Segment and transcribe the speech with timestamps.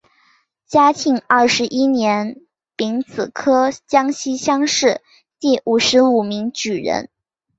[0.65, 2.41] 嘉庆二十一年
[2.75, 5.03] 丙子科江西乡试
[5.39, 7.11] 第五十五名举人。